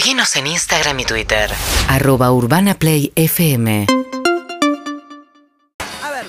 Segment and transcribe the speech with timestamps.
[0.00, 1.50] Seguinos en Instagram y Twitter.
[1.86, 3.86] arroba urbanaplayfm
[6.02, 6.24] A ver,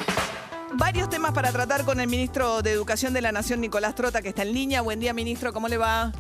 [0.73, 4.27] varios temas para tratar con el ministro de Educación de la Nación, Nicolás Trota, que
[4.27, 4.81] está en línea.
[4.81, 6.11] Buen día, ministro, ¿cómo le va?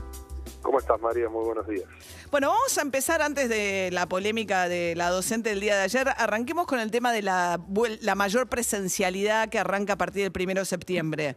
[0.61, 1.27] ¿Cómo estás, María?
[1.27, 1.83] Muy buenos días.
[2.31, 6.07] Bueno, vamos a empezar antes de la polémica de la docente del día de ayer.
[6.07, 7.59] Arranquemos con el tema de la,
[7.99, 11.35] la mayor presencialidad que arranca a partir del primero de septiembre.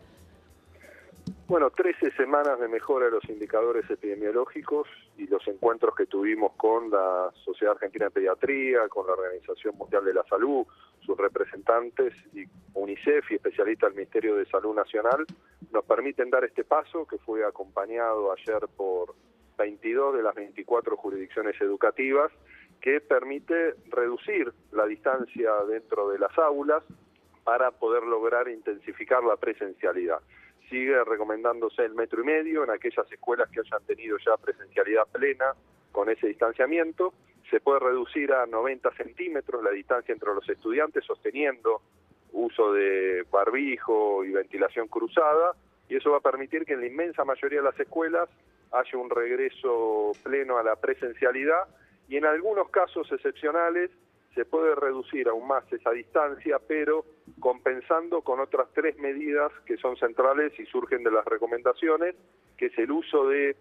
[1.46, 4.88] Bueno, 13 semanas de mejora de los indicadores epidemiológicos
[5.18, 10.06] y los encuentros que tuvimos con la Sociedad Argentina de Pediatría, con la Organización Mundial
[10.06, 10.66] de la Salud,
[11.04, 15.26] sus representantes y UNICEF y especialistas del Ministerio de Salud Nacional
[15.70, 19.14] nos permiten dar este paso que fue acompañado ayer por
[19.58, 22.32] 22 de las 24 jurisdicciones educativas
[22.80, 26.82] que permite reducir la distancia dentro de las aulas
[27.44, 30.20] para poder lograr intensificar la presencialidad.
[30.68, 35.54] Sigue recomendándose el metro y medio en aquellas escuelas que hayan tenido ya presencialidad plena
[35.92, 37.14] con ese distanciamiento.
[37.50, 41.82] Se puede reducir a 90 centímetros la distancia entre los estudiantes sosteniendo
[42.32, 45.52] uso de barbijo y ventilación cruzada
[45.88, 48.28] y eso va a permitir que en la inmensa mayoría de las escuelas
[48.72, 51.68] haya un regreso pleno a la presencialidad
[52.08, 53.90] y en algunos casos excepcionales
[54.34, 57.04] se puede reducir aún más esa distancia, pero
[57.40, 62.14] compensando con otras tres medidas que son centrales y surgen de las recomendaciones,
[62.56, 63.56] que es el uso de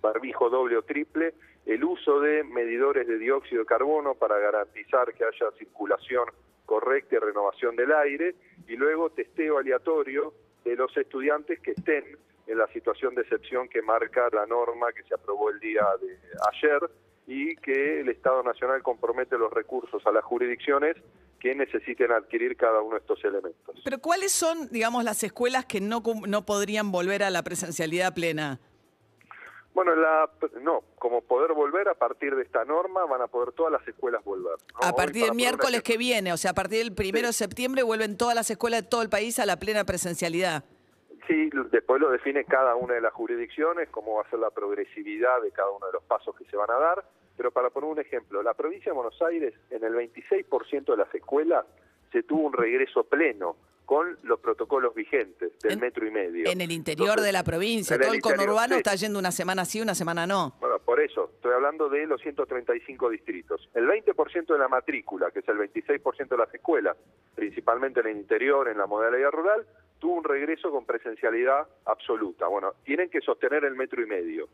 [0.00, 1.34] barbijo doble o triple,
[1.66, 6.26] el uso de medidores de dióxido de carbono para garantizar que haya circulación
[6.66, 8.34] correcta y renovación del aire,
[8.68, 10.32] y luego testeo aleatorio
[10.64, 12.04] de los estudiantes que estén
[12.46, 16.18] en la situación de excepción que marca la norma que se aprobó el día de
[16.52, 16.90] ayer
[17.26, 20.96] y que el Estado Nacional compromete los recursos a las jurisdicciones
[21.44, 23.78] que necesiten adquirir cada uno de estos elementos.
[23.84, 28.60] Pero ¿cuáles son, digamos, las escuelas que no, no podrían volver a la presencialidad plena?
[29.74, 30.30] Bueno, la,
[30.62, 34.24] no, como poder volver a partir de esta norma, van a poder todas las escuelas
[34.24, 34.56] volver.
[34.72, 34.88] ¿no?
[34.88, 38.16] A partir del miércoles que viene, o sea, a partir del primero de septiembre vuelven
[38.16, 40.64] todas las escuelas de todo el país a la plena presencialidad.
[41.28, 45.42] Sí, después lo define cada una de las jurisdicciones, cómo va a ser la progresividad
[45.42, 47.04] de cada uno de los pasos que se van a dar.
[47.36, 51.12] Pero para poner un ejemplo, la provincia de Buenos Aires, en el 26% de las
[51.14, 51.66] escuelas,
[52.12, 56.48] se tuvo un regreso pleno con los protocolos vigentes del En- metro y medio.
[56.50, 58.78] En el interior Entonces, de la provincia, todo el conurbano sí.
[58.78, 60.54] está yendo una semana sí, una semana no.
[60.60, 63.68] Bueno, por eso, estoy hablando de los 135 distritos.
[63.74, 66.96] El 20% de la matrícula, que es el 26% de las escuelas,
[67.34, 69.66] principalmente en el interior, en la modalidad rural,
[69.98, 72.46] tuvo un regreso con presencialidad absoluta.
[72.46, 74.48] Bueno, tienen que sostener el metro y medio.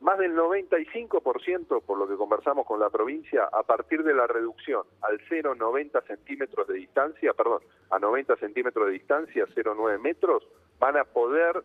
[0.00, 4.82] Más del 95%, por lo que conversamos con la provincia, a partir de la reducción
[5.00, 10.46] al 0,90 centímetros de distancia, perdón, a 90 centímetros de distancia, 0,9 metros,
[10.78, 11.64] van a poder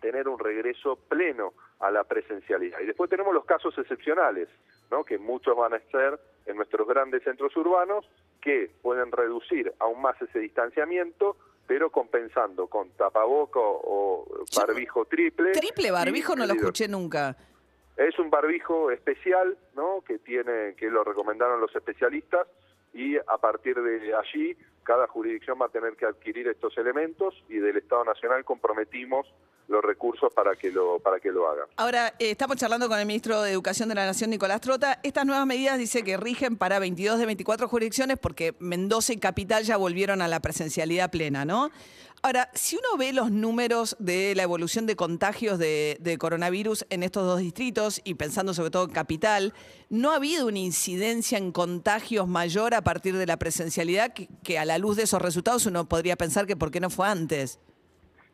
[0.00, 2.80] tener un regreso pleno a la presencialidad.
[2.80, 4.48] Y después tenemos los casos excepcionales,
[4.90, 5.04] ¿no?
[5.04, 8.04] que muchos van a ser en nuestros grandes centros urbanos,
[8.40, 11.36] que pueden reducir aún más ese distanciamiento,
[11.66, 15.52] pero compensando con tapaboco o barbijo triple.
[15.52, 17.36] Triple barbijo no lo escuché nunca.
[18.08, 20.02] Es un barbijo especial, ¿no?
[20.06, 22.48] Que tiene, que lo recomendaron los especialistas
[22.92, 27.54] y a partir de allí cada jurisdicción va a tener que adquirir estos elementos y
[27.54, 29.26] del Estado Nacional comprometimos
[29.68, 31.66] los recursos para que lo para que lo hagan.
[31.76, 34.98] Ahora, eh, estamos charlando con el ministro de Educación de la Nación, Nicolás Trota.
[35.02, 39.64] Estas nuevas medidas dice que rigen para 22 de 24 jurisdicciones porque Mendoza y Capital
[39.64, 41.70] ya volvieron a la presencialidad plena, ¿no?
[42.24, 47.26] Ahora, si uno ve los números de la evolución de contagios de, coronavirus en estos
[47.26, 49.52] dos distritos y pensando sobre todo en Capital,
[49.90, 54.56] ¿no ha habido una incidencia en contagios mayor a partir de la presencialidad que, que
[54.56, 57.58] a la luz de esos resultados uno podría pensar que por qué no fue antes?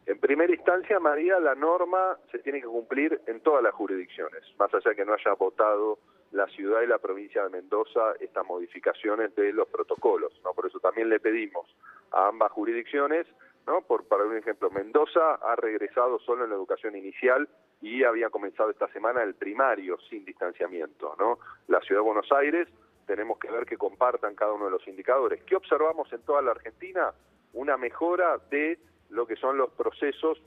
[0.07, 4.73] En primera instancia, María, la norma se tiene que cumplir en todas las jurisdicciones, más
[4.73, 5.99] allá que no haya votado
[6.33, 10.33] la ciudad y la provincia de Mendoza estas modificaciones de los protocolos.
[10.45, 10.53] ¿no?
[10.53, 11.67] Por eso también le pedimos
[12.13, 13.27] a ambas jurisdicciones,
[13.67, 13.83] ¿no?
[13.83, 17.49] por para un ejemplo, Mendoza ha regresado solo en la educación inicial
[17.83, 21.17] y había comenzado esta semana el primario sin distanciamiento.
[21.19, 21.39] ¿no?
[21.67, 22.69] La ciudad de Buenos Aires
[23.09, 25.43] tenemos que ver que compartan cada uno de los indicadores.
[25.45, 27.13] ¿Qué observamos en toda la Argentina?
[27.55, 28.79] Una mejora de
[29.09, 30.39] lo que son los procesos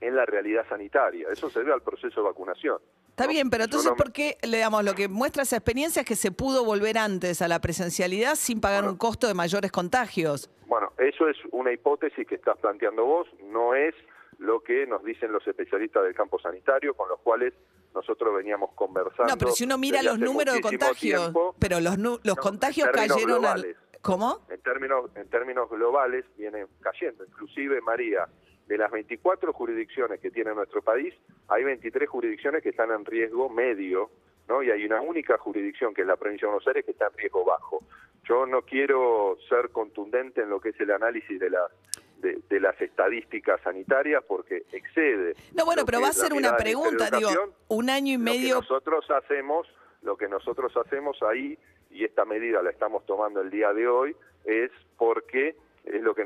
[0.00, 1.28] en la realidad sanitaria.
[1.32, 2.78] Eso se debe al proceso de vacunación.
[3.10, 3.30] Está ¿no?
[3.30, 6.16] bien, pero entonces, no- ¿por qué, le damos lo que muestra esa experiencia es que
[6.16, 8.92] se pudo volver antes a la presencialidad sin pagar Bueno.
[8.92, 10.50] un costo de mayores contagios?
[10.66, 13.94] Bueno, eso es una hipótesis que estás planteando vos, no es
[14.38, 17.54] lo que nos dicen los especialistas del campo sanitario, con los cuales
[17.94, 19.32] nosotros veníamos conversando.
[19.32, 21.54] No, pero si uno mira los números de contagios, tiempo.
[21.58, 23.76] pero los, los No, contagios cayeron al...
[24.02, 24.46] ¿Cómo?
[24.48, 27.22] en términos en términos globales vienen cayendo.
[27.24, 28.26] Inclusive, María,
[28.66, 31.12] de las 24 jurisdicciones que tiene nuestro país,
[31.48, 34.10] hay 23 jurisdicciones que están en riesgo medio,
[34.48, 34.62] ¿no?
[34.62, 37.18] Y hay una única jurisdicción, que es la provincia de Buenos Aires, que está en
[37.18, 37.82] riesgo bajo.
[38.26, 41.70] Yo no quiero ser contundente en lo que es el análisis de las
[42.20, 45.34] de, de las estadísticas sanitarias porque excede.
[45.54, 47.30] No, bueno, pero va a ser una pregunta, digo,
[47.68, 49.66] un año y Lo que medio nosotros hacemos,
[50.02, 51.58] lo que nosotros hacemos ahí,
[51.90, 55.56] y esta medida la estamos tomando el día de hoy, es porque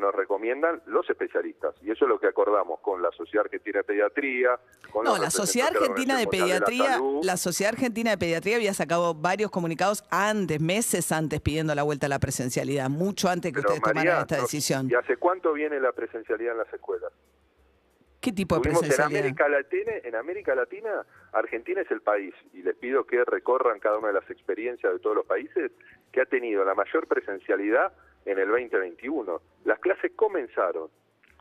[0.04, 1.74] nos recomiendan los especialistas.
[1.82, 4.60] Y eso es lo que acordamos con la Sociedad Argentina de Pediatría,
[4.90, 9.14] con No, la Sociedad Argentina de la Pediatría, la Sociedad Argentina de Pediatría había sacado
[9.14, 13.74] varios comunicados antes, meses antes, pidiendo la vuelta a la presencialidad, mucho antes que Pero,
[13.74, 14.88] ustedes tomaran esta no- decisión.
[14.90, 17.10] ¿Y hace cuánto viene la presencialidad en las escuelas?
[18.20, 19.20] ¿Qué tipo de en presencialidad?
[19.20, 23.98] América Latina, en América Latina, Argentina es el país, y les pido que recorran cada
[23.98, 25.72] una de las experiencias de todos los países,
[26.10, 27.92] que ha tenido la mayor presencialidad
[28.24, 29.40] en el 2021.
[29.64, 30.88] Las clases comenzaron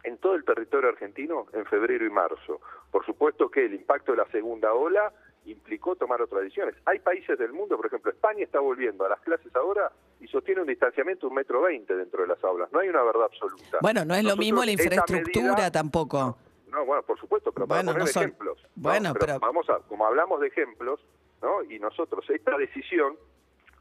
[0.03, 2.59] en todo el territorio argentino en febrero y marzo.
[2.91, 5.11] Por supuesto que el impacto de la segunda ola
[5.45, 6.75] implicó tomar otras decisiones.
[6.85, 9.91] Hay países del mundo, por ejemplo, España está volviendo a las clases ahora
[10.21, 12.71] y sostiene un distanciamiento de un metro veinte dentro de las aulas.
[12.71, 13.77] No hay una verdad absoluta.
[13.81, 16.37] Bueno, no es lo mismo la infraestructura medida- tampoco.
[16.69, 18.57] no, bueno, por supuesto, pero para Bueno, poner no son- ejemplos.
[18.63, 18.69] ¿no?
[18.75, 20.99] bueno, pero- vamos a, como hablamos de ejemplos,
[21.41, 21.61] ¿no?
[21.63, 23.17] Y nosotros esta decisión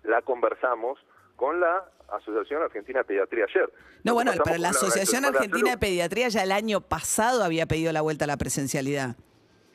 [0.03, 0.99] la conversamos
[1.37, 3.73] con la Asociación Argentina de Pediatría ayer.
[4.05, 5.79] No, bueno, pero la Asociación Argentina de.
[5.79, 9.17] Pediatría ya el año pasado había pedido la vuelta a la presencialidad.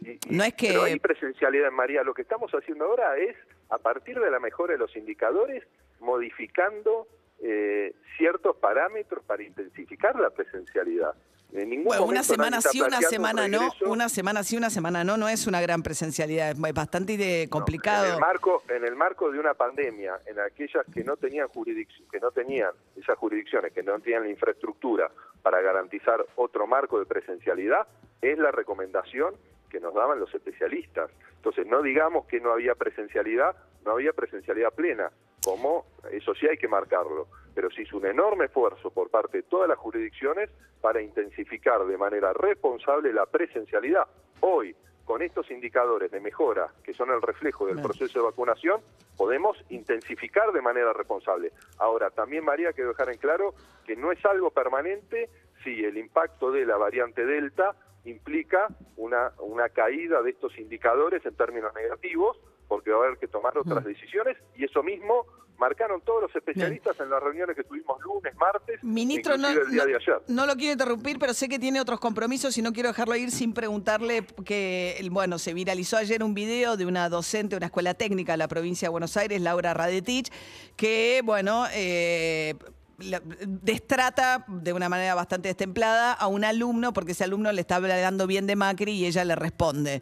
[0.02, 2.04] Y- y- no es que- Pero hay presencialidad en María.
[2.04, 3.36] Lo que estamos haciendo ahora es,
[3.70, 5.64] a partir de la mejora de los indicadores,
[6.00, 7.08] modificando
[7.40, 11.14] eh, ciertos parámetros para intensificar la presencialidad.
[11.54, 15.16] En ningún Bueno, una semana sí, una semana no, una semana sí, una semana no,
[15.18, 18.14] no es una gran presencialidad, es bastante de- En complicado.
[18.16, 22.20] el marco, en el marco de una pandemia, en aquellas que no tenían jurisdicción, que
[22.20, 25.10] no tenían esas jurisdicciones, que no tenían la infraestructura
[25.42, 27.88] para garantizar otro marco de presencialidad,
[28.22, 29.34] es la recomendación
[29.70, 31.10] que nos daban los especialistas.
[31.38, 33.56] Entonces, no digamos que no había presencialidad,
[33.86, 35.12] no había presencialidad plena,
[35.48, 39.44] como eso sí hay que marcarlo, pero se hizo un enorme esfuerzo por parte de
[39.44, 40.50] todas las jurisdicciones
[40.82, 44.06] para intensificar de manera responsable la presencialidad.
[44.42, 48.82] Hoy, con estos indicadores de mejora, que son el reflejo del proceso de vacunación,
[49.16, 51.54] podemos intensificar de manera responsable.
[51.78, 53.54] Ahora, también María, quiero dejar en claro
[53.86, 55.30] que no es algo permanente
[55.64, 57.74] si el impacto de la variante Delta
[58.04, 58.68] implica
[58.98, 63.58] una, una caída de estos indicadores en términos negativos, porque va a haber que tomar
[63.58, 63.88] otras Mm.
[63.88, 65.26] decisiones, y eso mismo
[65.58, 69.82] marcaron todos los especialistas en las reuniones que tuvimos lunes, martes, Ministro, no, el día
[69.84, 70.22] no- de ayer.
[70.28, 73.32] no lo quiero interrumpir, pero sé que tiene otros compromisos y no quiero dejarlo ir
[73.32, 77.96] sin preguntarle que, bueno, se viralizó ayer un video de una docente de una escuela
[77.96, 80.32] técnica de la provincia de Buenos Aires, Laura Radetich,
[80.76, 82.54] que, bueno, eh,
[83.46, 88.28] destrata de una manera bastante destemplada a un alumno porque ese alumno le está hablando
[88.28, 90.02] bien de Macri y ella le responde.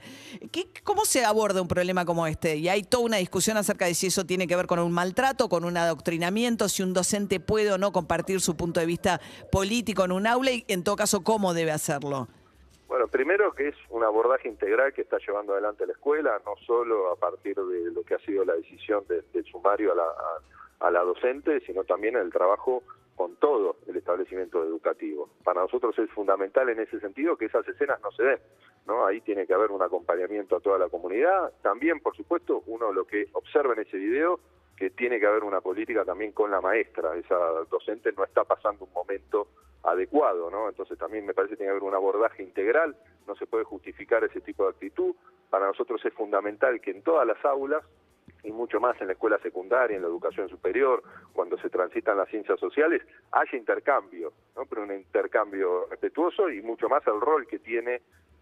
[0.52, 2.56] ¿Qué- ¿Cómo se aborda un problema como este?
[2.58, 5.50] Y hay toda una discusión acerca de si eso tiene que ver con un maltrato,
[5.50, 9.20] con un adoctrinamiento, si un docente puede o no compartir su punto de vista
[9.52, 12.28] político en un aula y en todo caso cómo debe hacerlo.
[12.88, 17.12] Bueno, primero que es un abordaje integral que está llevando adelante la escuela, no solo
[17.12, 20.04] a partir de lo que ha sido la decisión de- del sumario a la,
[20.80, 22.84] a la docente, sino también el trabajo
[23.16, 25.30] con todo el establecimiento educativo.
[25.44, 28.40] Para nosotros es fundamental en ese sentido que esas escenas no se den,
[28.86, 29.06] ¿no?
[29.06, 31.54] Ahí tiene que haber un acompañamiento a toda la comunidad.
[31.62, 34.40] También, por supuesto, uno lo que observa en ese video
[34.76, 37.16] que tiene que haber una política también con la maestra.
[37.16, 37.38] Esa
[37.70, 39.48] docente no está pasando un momento
[39.84, 40.68] adecuado, ¿no?
[40.68, 44.24] Entonces también me parece que tiene que haber un abordaje integral, no se puede justificar
[44.24, 45.16] ese tipo de actitud.
[45.50, 47.84] Para nosotros es fundamental que en todas las aulas
[48.46, 52.30] y mucho más en la escuela secundaria, en la educación superior, cuando se transitan las
[52.30, 54.66] ciencias sociales, haya intercambio, ¿no?
[54.66, 58.02] pero un intercambio respetuoso y mucho más el rol que tiene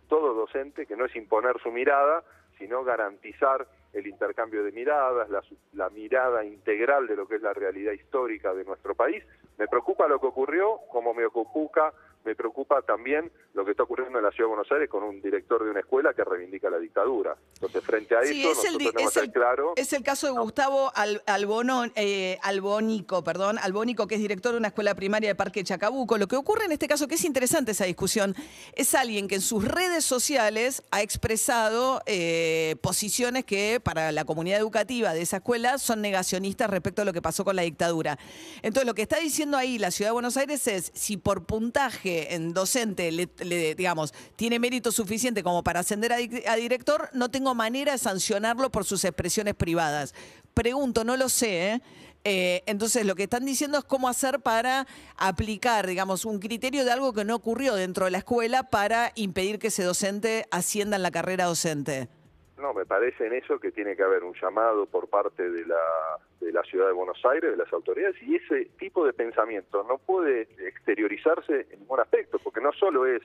[0.10, 2.24] todo docente, que no es imponer su mirada,
[2.58, 5.42] sino garantizar el intercambio de miradas, la,
[5.74, 9.24] la mirada integral de lo que es la realidad histórica de nuestro país.
[9.58, 11.94] Me preocupa lo que ocurrió, como me preocupa,
[12.26, 15.22] me preocupa también lo que está ocurriendo en la Ciudad de Buenos Aires con un
[15.22, 17.36] director de una escuela que reivindica la dictadura.
[17.56, 19.74] Entonces, frente a Sí, eso, es el, nosotros tenemos es el- claro.
[19.76, 24.58] es el caso de Gustavo Al- Albono- eh, Albónico, perdón, Albónico, que es director de
[24.58, 26.18] una escuela primaria de Parque Chacabuco.
[26.18, 28.36] Lo que ocurre en este caso, que es interesante esa discusión,
[28.74, 34.60] es alguien que en sus redes sociales ha expresado eh, posiciones que para la comunidad
[34.60, 38.18] educativa de esa escuela son negacionistas respecto a lo que pasó con la dictadura.
[38.62, 42.13] Entonces, lo que está diciendo ahí la Ciudad de Buenos Aires es, si por puntaje
[42.32, 47.94] en docente, le, digamos, tiene mérito suficiente como para ascender a director, no tengo manera
[47.94, 50.14] de sancionarlo por sus expresiones privadas.
[50.54, 51.82] Pregunto, no lo sé, ¿eh?
[52.26, 56.92] Eh, entonces, lo que están diciendo es cómo hacer para aplicar, digamos, un criterio de
[56.92, 61.04] algo que no ocurrió dentro de la escuela para impedir que ese docente ascienda en
[61.04, 62.08] la carrera docente.
[62.64, 65.76] No, me parece en eso que tiene que haber un llamado por parte de la,
[66.40, 69.98] de la ciudad de Buenos Aires, de las autoridades, y ese tipo de pensamiento no
[69.98, 73.22] puede exteriorizarse en ningún aspecto, porque no solo es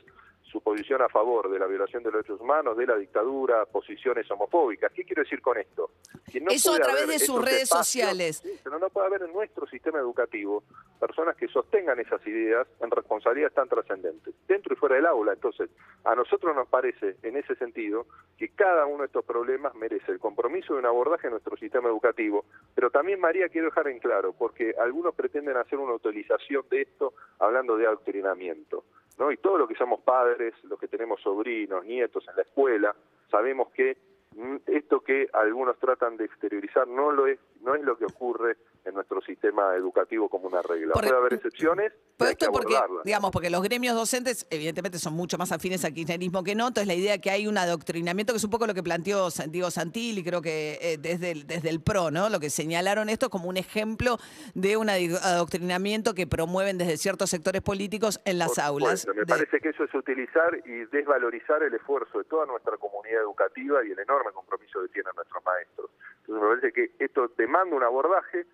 [0.51, 4.31] su posición a favor de la violación de los derechos humanos, de la dictadura, posiciones
[4.31, 4.93] homofóbicas.
[4.93, 5.91] ¿Qué quiero decir con esto?
[6.31, 8.43] Que no Eso a través de sus redes sociales.
[8.65, 10.63] pero no puede haber en nuestro sistema educativo
[10.99, 15.33] personas que sostengan esas ideas en responsabilidades tan trascendentes, dentro y fuera del aula.
[15.33, 15.71] Entonces,
[16.05, 20.19] a nosotros nos parece, en ese sentido, que cada uno de estos problemas merece el
[20.19, 24.33] compromiso de un abordaje en nuestro sistema educativo, pero también, María, quiero dejar en claro,
[24.33, 28.85] porque algunos pretenden hacer una utilización de esto hablando de adoctrinamiento.
[29.19, 29.33] ¿No?
[29.33, 32.95] Y todos los que somos padres, los que tenemos sobrinos, nietos en la escuela,
[33.31, 33.97] sabemos que
[34.37, 38.57] mm, esto que algunos tratan de exteriorizar no lo es, no es lo que ocurre
[38.89, 40.95] en nuestro sistema educativo como una regla.
[40.95, 45.53] Puede haber excepciones, pero esto porque, digamos, porque los gremios docentes evidentemente son mucho más
[45.53, 48.51] afines al kirchnerismo que no, entonces la idea que hay un adoctrinamiento, que es un
[48.51, 52.29] poco lo que planteó Diego Santilli, creo que eh, desde, el, desde el PRO, ¿no?
[52.29, 54.19] Lo que señalaron esto como un ejemplo
[54.55, 59.07] de un adoctrinamiento que promueven desde ciertos sectores políticos en las aulas.
[59.15, 63.85] me parece que eso es utilizar y desvalorizar el esfuerzo de toda nuestra comunidad educativa
[63.85, 65.91] y el enorme compromiso que tienen nuestros maestros.
[66.21, 68.47] Entonces me parece que esto demanda un abordaje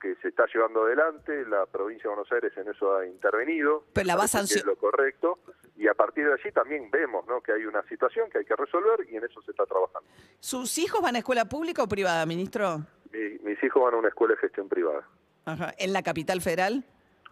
[0.00, 4.06] que se está llevando adelante, la provincia de Buenos Aires en eso ha intervenido, Pero
[4.06, 5.38] la es lo correcto,
[5.76, 7.40] y a partir de allí también vemos ¿no?
[7.40, 10.08] que hay una situación que hay que resolver y en eso se está trabajando.
[10.40, 12.80] ¿Sus hijos van a escuela pública o privada, ministro?
[13.12, 15.06] mis hijos van a una escuela de gestión privada.
[15.44, 15.74] Ajá.
[15.78, 16.84] ¿En la capital federal?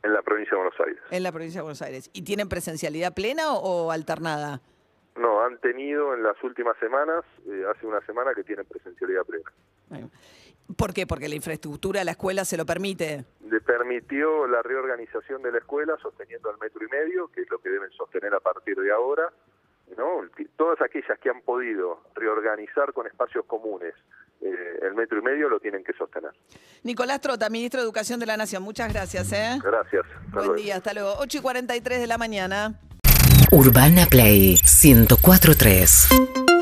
[0.02, 1.02] En la provincia de Buenos Aires.
[1.10, 2.10] En la provincia de Buenos Aires.
[2.12, 4.60] ¿Y tienen presencialidad plena o, alternada?
[5.16, 9.50] No, han tenido en las últimas semanas, eh, hace una semana que tienen presencialidad plena.
[10.76, 11.06] ¿Por qué?
[11.06, 13.24] Porque la infraestructura de la escuela se lo permite.
[13.48, 17.58] Le permitió la reorganización de la escuela sosteniendo el metro y medio, que es lo
[17.58, 19.30] que deben sostener a partir de ahora.
[19.96, 20.22] ¿no?
[20.56, 23.94] Todas aquellas que han podido reorganizar con espacios comunes
[24.40, 26.30] eh, el metro y medio lo tienen que sostener.
[26.82, 29.32] Nicolás Trota, ministro de Educación de la Nación, muchas gracias.
[29.32, 29.58] ¿eh?
[29.62, 30.06] Gracias.
[30.32, 31.14] Buen día, hasta luego.
[31.18, 32.80] 8 y 43 de la mañana.
[33.52, 36.59] Urbana Play 1043.